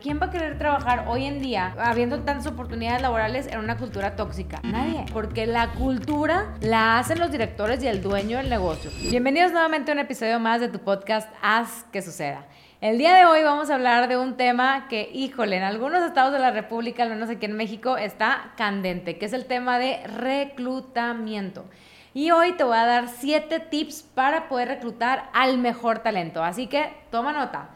[0.00, 4.16] ¿Quién va a querer trabajar hoy en día, habiendo tantas oportunidades laborales, en una cultura
[4.16, 4.58] tóxica?
[4.62, 5.04] Nadie.
[5.12, 8.90] Porque la cultura la hacen los directores y el dueño del negocio.
[9.10, 12.46] Bienvenidos nuevamente a un episodio más de tu podcast Haz que suceda.
[12.80, 16.32] El día de hoy vamos a hablar de un tema que, híjole, en algunos estados
[16.32, 20.00] de la República, al menos aquí en México, está candente, que es el tema de
[20.06, 21.66] reclutamiento.
[22.14, 26.42] Y hoy te voy a dar 7 tips para poder reclutar al mejor talento.
[26.42, 27.68] Así que toma nota.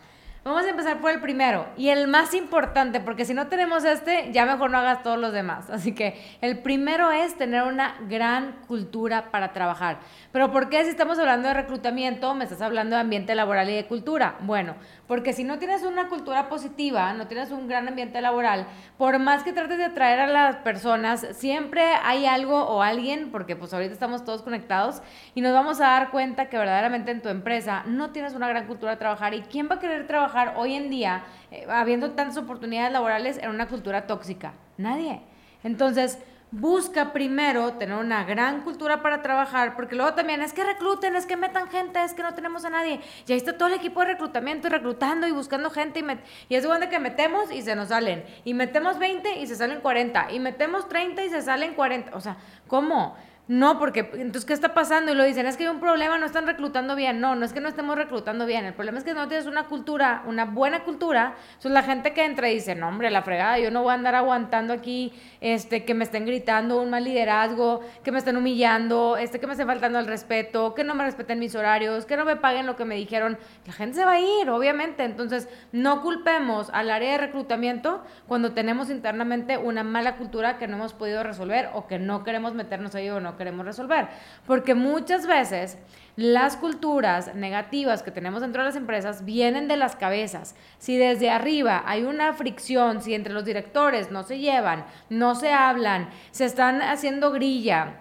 [0.45, 4.28] Vamos a empezar por el primero y el más importante, porque si no tenemos este,
[4.30, 5.70] ya mejor no hagas todos los demás.
[5.70, 10.00] Así que el primero es tener una gran cultura para trabajar.
[10.33, 13.74] Pero ¿por qué si estamos hablando de reclutamiento me estás hablando de ambiente laboral y
[13.74, 14.36] de cultura?
[14.41, 14.74] Bueno,
[15.06, 18.66] porque si no tienes una cultura positiva, no tienes un gran ambiente laboral,
[18.98, 23.56] por más que trates de atraer a las personas, siempre hay algo o alguien, porque
[23.56, 25.00] pues ahorita estamos todos conectados
[25.34, 28.66] y nos vamos a dar cuenta que verdaderamente en tu empresa no tienes una gran
[28.66, 32.37] cultura de trabajar y quién va a querer trabajar hoy en día eh, habiendo tantas
[32.37, 34.52] oportunidades laborales en una cultura tóxica.
[34.77, 35.20] Nadie.
[35.62, 36.19] Entonces,
[36.61, 41.27] busca primero tener una gran cultura para trabajar, porque luego también es que recluten, es
[41.27, 43.00] que metan gente, es que no tenemos a nadie.
[43.27, 46.00] Y ahí está todo el equipo de reclutamiento y reclutando y buscando gente.
[46.00, 48.25] Y, y es donde que metemos y se nos salen.
[48.45, 50.33] Y metemos 20 y se salen 40.
[50.33, 52.17] Y metemos 30 y se salen 40.
[52.17, 52.36] O sea,
[52.69, 53.17] ¿cómo?
[53.47, 55.12] No, porque entonces, ¿qué está pasando?
[55.12, 57.20] Y lo dicen, es que hay un problema, no están reclutando bien.
[57.20, 58.64] No, no es que no estemos reclutando bien.
[58.64, 61.34] El problema es que no tienes una cultura, una buena cultura.
[61.48, 63.95] Entonces, la gente que entra y dice, no, hombre, la fregada, yo no voy a
[63.95, 69.19] andar aguantando aquí este, que me estén gritando un mal liderazgo, que me estén humillando,
[69.19, 72.25] este, que me estén faltando al respeto, que no me respeten mis horarios, que no
[72.25, 73.36] me paguen lo que me dijeron.
[73.67, 75.05] La gente se va a ir, obviamente.
[75.05, 80.77] Entonces, no culpemos al área de reclutamiento cuando tenemos internamente una mala cultura que no
[80.77, 84.08] hemos podido resolver o que no queremos meternos ahí o no queremos resolver.
[84.46, 85.78] Porque muchas veces
[86.16, 90.54] las culturas negativas que tenemos dentro de las empresas vienen de las cabezas.
[90.78, 95.52] Si desde arriba hay una fricción, si entre los directores no se llevan, no se
[95.52, 98.00] hablan, se están haciendo grilla,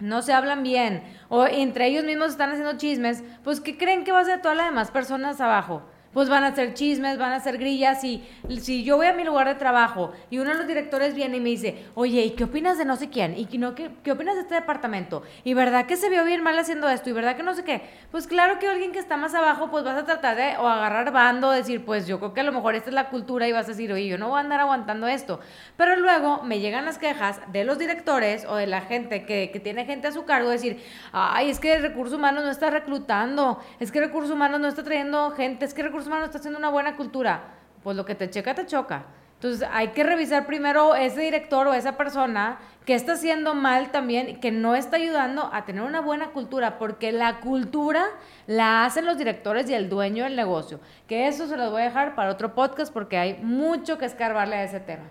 [0.00, 4.12] no se hablan bien, o entre ellos mismos están haciendo chismes, pues ¿qué creen que
[4.12, 5.82] va a ser todas las demás personas abajo?
[6.14, 8.02] Pues van a hacer chismes, van a hacer grillas.
[8.04, 8.24] Y
[8.60, 11.40] si yo voy a mi lugar de trabajo y uno de los directores viene y
[11.40, 13.34] me dice, oye, ¿y qué opinas de no sé quién?
[13.36, 15.22] ¿Y no, qué, opinas de este departamento?
[15.42, 17.10] ¿Y verdad que se vio bien mal haciendo esto?
[17.10, 17.82] ¿Y verdad que no sé qué?
[18.10, 21.12] Pues claro que alguien que está más abajo, pues vas a tratar de o agarrar
[21.12, 23.66] bando, decir, pues yo creo que a lo mejor esta es la cultura y vas
[23.66, 25.40] a decir, oye, yo no voy a andar aguantando esto.
[25.76, 29.60] Pero luego me llegan las quejas de los directores o de la gente que, que
[29.60, 30.80] tiene gente a su cargo, decir,
[31.12, 35.30] ay, es que recursos humanos no está reclutando, es que recursos humanos no está trayendo
[35.32, 37.42] gente, es que recursos humanos está haciendo una buena cultura,
[37.82, 39.04] pues lo que te checa, te choca.
[39.34, 44.40] Entonces hay que revisar primero ese director o esa persona que está haciendo mal también,
[44.40, 48.06] que no está ayudando a tener una buena cultura, porque la cultura
[48.46, 50.80] la hacen los directores y el dueño del negocio.
[51.08, 54.56] Que eso se los voy a dejar para otro podcast porque hay mucho que escarbarle
[54.56, 55.04] a ese tema.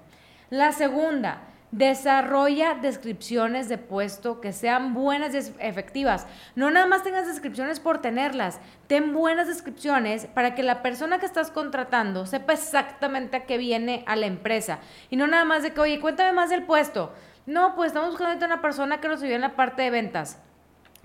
[0.49, 1.41] La segunda,
[1.73, 6.27] Desarrolla descripciones de puesto que sean buenas y efectivas.
[6.53, 8.59] No nada más tengas descripciones por tenerlas.
[8.85, 14.03] Ten buenas descripciones para que la persona que estás contratando sepa exactamente a qué viene
[14.05, 14.81] a la empresa.
[15.09, 17.11] Y no nada más de que, oye, cuéntame más del puesto.
[17.47, 20.39] No, pues estamos buscando a una persona que nos ayude en la parte de ventas.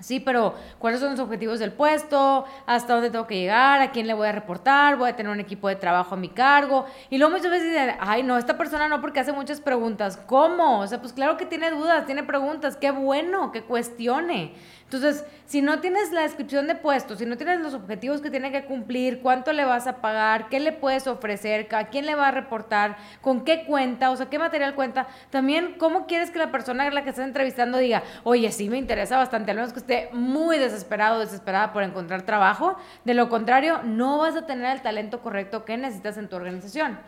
[0.00, 2.44] Sí, pero ¿cuáles son los objetivos del puesto?
[2.66, 3.80] ¿Hasta dónde tengo que llegar?
[3.80, 4.96] ¿A quién le voy a reportar?
[4.96, 6.86] ¿Voy a tener un equipo de trabajo a mi cargo?
[7.10, 10.16] Y luego muchas veces dicen, ay, no, esta persona no porque hace muchas preguntas.
[10.26, 10.78] ¿Cómo?
[10.78, 12.76] O sea, pues claro que tiene dudas, tiene preguntas.
[12.76, 14.54] Qué bueno que cuestione.
[14.90, 18.50] Entonces, si no tienes la descripción de puesto, si no tienes los objetivos que tiene
[18.50, 22.28] que cumplir, cuánto le vas a pagar, qué le puedes ofrecer, a quién le va
[22.28, 26.50] a reportar, con qué cuenta, o sea, qué material cuenta, también cómo quieres que la
[26.50, 29.80] persona a la que estás entrevistando diga, oye, sí me interesa bastante, al menos que
[29.80, 32.78] esté muy desesperado, desesperada por encontrar trabajo.
[33.04, 36.98] De lo contrario, no vas a tener el talento correcto que necesitas en tu organización.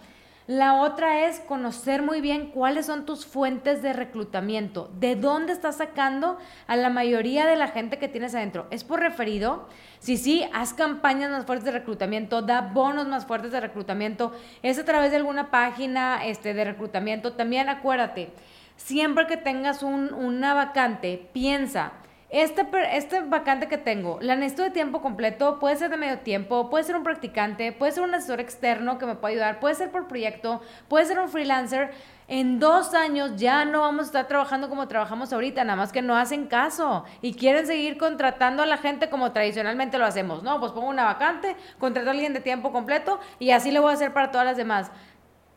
[0.51, 5.77] La otra es conocer muy bien cuáles son tus fuentes de reclutamiento, de dónde estás
[5.77, 8.67] sacando a la mayoría de la gente que tienes adentro.
[8.73, 9.69] ¿Es por referido?
[10.01, 14.33] Si sí, haz campañas más fuertes de reclutamiento, da bonos más fuertes de reclutamiento.
[14.65, 17.35] Es a través de alguna página este, de reclutamiento.
[17.35, 18.33] También acuérdate,
[18.75, 21.93] siempre que tengas un, una vacante, piensa
[22.31, 26.71] este, este vacante que tengo, la necesito de tiempo completo, puede ser de medio tiempo,
[26.71, 29.91] puede ser un practicante, puede ser un asesor externo que me pueda ayudar, puede ser
[29.91, 31.91] por proyecto, puede ser un freelancer.
[32.29, 36.01] En dos años ya no vamos a estar trabajando como trabajamos ahorita, nada más que
[36.01, 40.45] no hacen caso y quieren seguir contratando a la gente como tradicionalmente lo hacemos.
[40.45, 43.91] No, pues pongo una vacante, contrato a alguien de tiempo completo y así lo voy
[43.91, 44.93] a hacer para todas las demás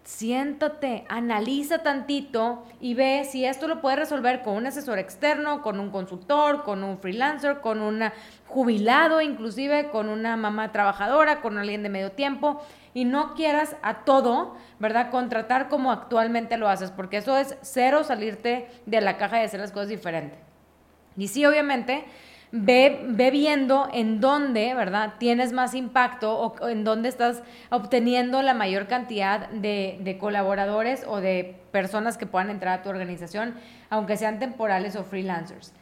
[0.03, 5.79] siéntate, analiza tantito y ve si esto lo puedes resolver con un asesor externo, con
[5.79, 8.03] un consultor, con un freelancer, con un
[8.47, 12.61] jubilado, inclusive con una mamá trabajadora, con alguien de medio tiempo
[12.93, 15.09] y no quieras a todo, ¿verdad?
[15.09, 19.61] Contratar como actualmente lo haces, porque eso es cero salirte de la caja y hacer
[19.61, 20.37] las cosas diferentes.
[21.15, 22.05] Y sí, obviamente,
[22.53, 25.15] ve, viendo en dónde, ¿verdad?
[25.17, 27.41] Tienes más impacto o en dónde estás
[27.71, 32.89] obteniendo la mayor cantidad de, de colaboradores o de personas que puedan entrar a tu
[32.89, 33.55] organización,
[33.89, 35.73] aunque sean temporales o freelancers.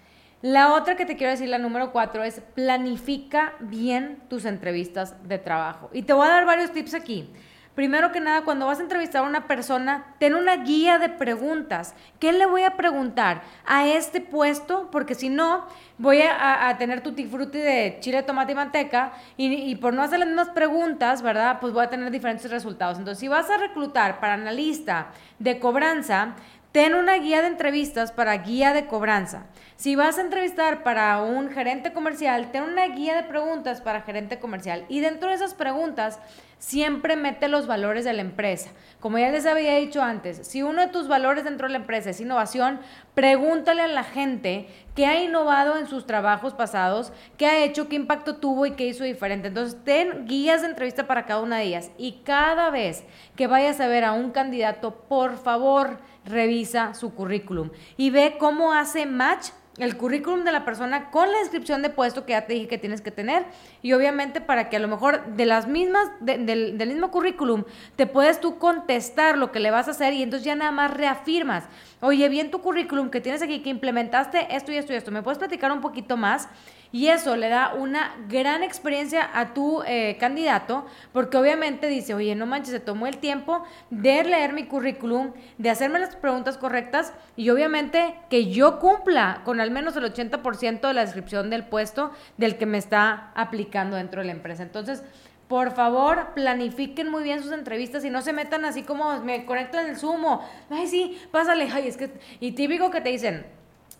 [0.41, 5.37] La otra que te quiero decir, la número cuatro, es planifica bien tus entrevistas de
[5.37, 5.89] trabajo.
[5.93, 7.29] Y te voy a dar varios tips aquí.
[7.75, 11.95] Primero que nada, cuando vas a entrevistar a una persona, ten una guía de preguntas.
[12.19, 14.89] ¿Qué le voy a preguntar a este puesto?
[14.91, 15.65] Porque si no,
[15.97, 20.27] voy a, tener tutti frutti de chile, tomate y manteca y, por no hacer las
[20.27, 21.59] mismas preguntas, ¿verdad?
[21.61, 22.97] Pues voy a tener diferentes resultados.
[22.97, 25.07] Entonces, si vas a reclutar para analista
[25.39, 26.35] de cobranza,
[26.73, 29.45] ten una guía de entrevistas para guía de cobranza.
[29.75, 34.39] Si vas a entrevistar para un gerente comercial, ten una guía de preguntas para gerente
[34.39, 34.85] comercial.
[34.89, 36.19] Y dentro de esas preguntas,
[36.61, 38.69] siempre mete los valores de la empresa.
[38.99, 42.11] Como ya les había dicho antes, si uno de tus valores dentro de la empresa
[42.11, 42.79] es innovación,
[43.15, 47.95] pregúntale a la gente qué ha innovado en sus trabajos pasados, qué ha hecho, qué
[47.95, 49.47] impacto tuvo y qué hizo diferente.
[49.47, 51.89] Entonces, ten guías de entrevista para cada una de ellas.
[51.97, 53.05] Y cada vez
[53.35, 58.71] que vayas a ver a un candidato, por favor, revisa su currículum y ve cómo
[58.71, 62.53] hace match el currículum de la persona con la descripción de puesto que ya te
[62.53, 63.45] dije que tienes que tener
[63.81, 67.63] y obviamente para que a lo mejor de las mismas, del, del, mismo currículum,
[67.95, 70.93] te puedes tú contestar lo que le vas a hacer y entonces ya nada más
[70.93, 71.63] reafirmas,
[72.01, 75.23] oye, bien tu currículum que tienes aquí, que implementaste esto y esto y esto, ¿me
[75.23, 76.49] puedes platicar un poquito más?
[76.91, 82.35] Y eso le da una gran experiencia a tu eh, candidato, porque obviamente dice, oye,
[82.35, 87.13] no manches, se tomó el tiempo de leer mi currículum, de hacerme las preguntas correctas
[87.37, 92.11] y obviamente que yo cumpla con al menos el 80% de la descripción del puesto
[92.37, 94.63] del que me está aplicando dentro de la empresa.
[94.63, 95.03] Entonces,
[95.47, 99.89] por favor, planifiquen muy bien sus entrevistas y no se metan así como me conectan
[99.89, 100.47] el sumo.
[100.69, 101.69] Ay, sí, pásale.
[101.73, 102.09] Ay, es que.
[102.39, 103.45] Y típico que te dicen,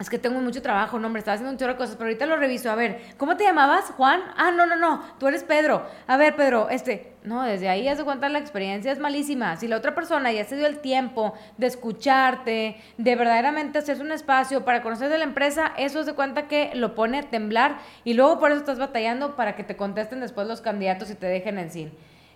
[0.01, 2.25] es que tengo mucho trabajo, no, hombre, estaba haciendo un chorro de cosas, pero ahorita
[2.25, 2.71] lo reviso.
[2.71, 4.21] A ver, ¿cómo te llamabas, Juan?
[4.35, 5.85] Ah, no, no, no, tú eres Pedro.
[6.07, 9.55] A ver, Pedro, este, no, desde ahí ya se cuenta la experiencia es malísima.
[9.57, 14.11] Si la otra persona ya se dio el tiempo de escucharte, de verdaderamente hacerse un
[14.11, 18.15] espacio para conocer de la empresa, eso se cuenta que lo pone a temblar y
[18.15, 21.59] luego por eso estás batallando para que te contesten después los candidatos y te dejen
[21.59, 21.91] en sí.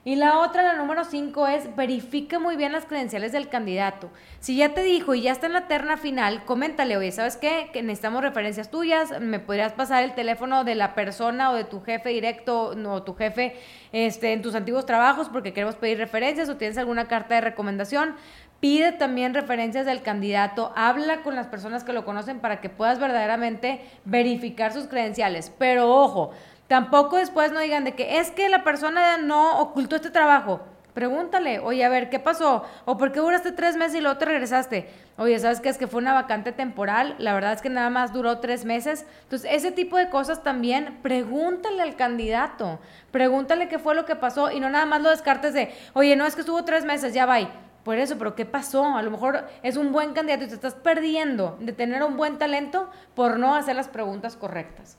[0.08, 4.12] Y la otra, la número cinco, es verifica muy bien las credenciales del candidato.
[4.40, 7.72] Si ya te dijo y ya está en la terna final, coméntale, oye, ¿sabes qué?
[7.74, 11.82] Que necesitamos referencias tuyas, me podrías pasar el teléfono de la persona o de tu
[11.82, 13.56] jefe directo o tu jefe
[13.94, 18.14] este, en tus antiguos trabajos porque queremos pedir referencias o tienes alguna carta de recomendación.
[18.60, 23.00] Pide también referencias del candidato, habla con las personas que lo conocen para que puedas
[23.00, 25.52] verdaderamente verificar sus credenciales.
[25.58, 26.32] Pero ojo,
[26.68, 30.62] Tampoco después no digan de que es que la persona no ocultó este trabajo.
[30.96, 32.64] Pregúntale, oye, a ver, ¿qué pasó?
[32.86, 34.90] ¿O por qué duraste tres meses y luego te regresaste?
[35.18, 35.68] Oye, ¿sabes qué?
[35.68, 37.16] Es que fue una vacante temporal.
[37.20, 39.06] La verdad es que nada más duró tres meses.
[39.24, 42.80] Entonces, ese tipo de cosas también, pregúntale al candidato.
[43.12, 46.26] Pregúntale qué fue lo que pasó y no nada más lo descartes de, oye, no,
[46.26, 47.40] es que estuvo tres meses, ya va.
[47.84, 48.96] Por eso, pero ¿qué pasó?
[48.96, 52.38] A lo mejor es un buen candidato y te estás perdiendo de tener un buen
[52.38, 54.98] talento por no hacer las preguntas correctas.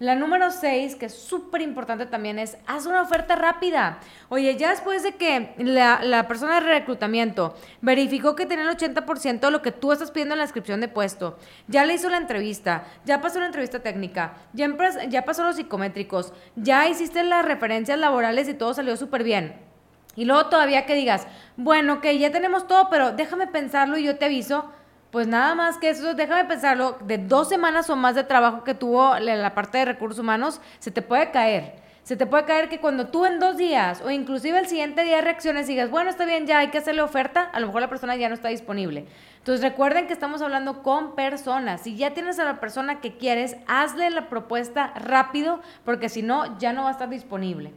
[0.00, 4.00] La número 6, que es súper importante también, es haz una oferta rápida.
[4.30, 9.50] Oye, ya después de que la, persona de reclutamiento verificó que tenía el 80% de
[9.50, 11.36] lo que tú estás pidiendo en la inscripción de puesto,
[11.68, 14.74] ya le hizo la entrevista, ya pasó la entrevista técnica, ya,
[15.06, 19.54] ya pasó los psicométricos, ya hiciste las referencias laborales y todo salió súper bien.
[20.16, 21.26] Y luego todavía que digas,
[21.58, 24.72] bueno, que ya tenemos todo, pero déjame pensarlo y yo te aviso
[25.10, 28.74] pues nada más que eso, déjame pensarlo, de dos semanas o más de trabajo que
[28.74, 31.80] tuvo la parte de recursos humanos, se te puede caer.
[32.02, 35.20] Se te puede caer que cuando tú en dos días o inclusive el siguiente día
[35.20, 37.88] reacciones y digas, bueno, está bien, ya hay que hacerle oferta, a lo mejor la
[37.88, 39.06] persona ya no está disponible.
[39.38, 41.82] Entonces recuerden que estamos hablando con personas.
[41.82, 46.58] Si ya tienes a la persona que quieres, hazle la propuesta rápido porque si no,
[46.58, 47.72] ya no va a estar disponible.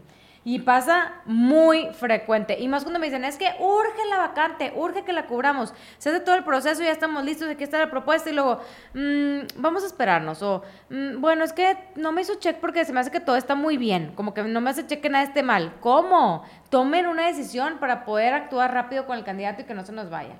[0.45, 2.59] Y pasa muy frecuente.
[2.59, 5.73] Y más cuando me dicen, es que urge la vacante, urge que la cubramos.
[5.97, 8.59] Se hace todo el proceso, ya estamos listos, aquí está la propuesta y luego,
[8.93, 10.41] mm, vamos a esperarnos.
[10.43, 13.38] O, mm, bueno, es que no me hizo check porque se me hace que todo
[13.38, 14.12] está muy bien.
[14.15, 15.75] Como que no me hace check que nada esté mal.
[15.79, 16.43] ¿Cómo?
[16.69, 20.09] Tomen una decisión para poder actuar rápido con el candidato y que no se nos
[20.09, 20.35] vaya.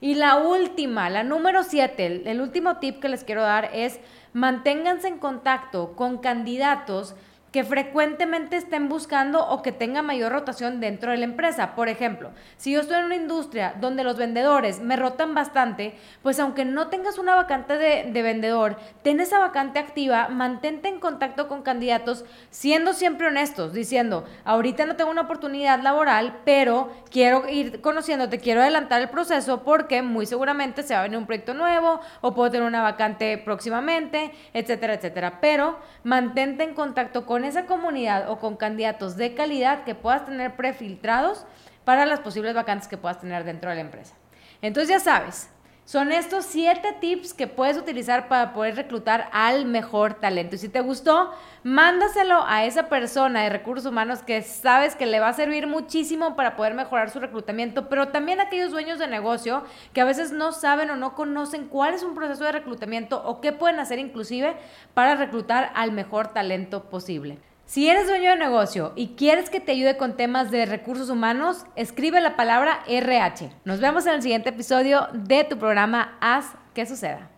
[0.00, 3.98] Y la última, la número siete, el último tip que les quiero dar es
[4.34, 7.16] manténganse en contacto con candidatos
[7.52, 11.74] que frecuentemente estén buscando o que tenga mayor rotación dentro de la empresa.
[11.74, 16.38] Por ejemplo, si yo estoy en una industria donde los vendedores me rotan bastante, pues
[16.38, 21.48] aunque no tengas una vacante de, de, vendedor, ten esa vacante activa, mantente en contacto
[21.48, 27.80] con candidatos, siendo siempre honestos, diciendo, ahorita no tengo una oportunidad laboral, pero quiero ir
[27.80, 32.00] conociéndote, quiero adelantar el proceso porque muy seguramente se va a venir un proyecto nuevo
[32.20, 35.40] o puedo tener una vacante próximamente, etcétera, etcétera.
[35.40, 40.56] Pero mantente en contacto con esa comunidad o con candidatos de calidad que puedas tener
[40.56, 41.44] prefiltrados
[41.84, 44.14] para las posibles vacantes que puedas tener dentro de la empresa.
[44.62, 45.50] Entonces ya sabes,
[45.86, 50.56] son estos siete tips que puedes utilizar para poder reclutar al mejor talento.
[50.56, 51.30] Y si te gustó,
[51.62, 56.34] mándaselo a esa persona de recursos humanos que sabes que le va a servir muchísimo
[56.34, 59.62] para poder mejorar su reclutamiento, pero también a aquellos dueños de negocio
[59.92, 63.40] que a veces no saben o no conocen cuál es un proceso de reclutamiento o
[63.40, 64.56] qué pueden hacer inclusive
[64.92, 67.38] para reclutar al mejor talento posible.
[67.66, 71.66] Si eres dueño de negocio y quieres que te ayude con temas de recursos humanos,
[71.74, 73.50] escribe la palabra RH.
[73.64, 77.28] Nos vemos en el siguiente episodio de tu programa Haz que suceda.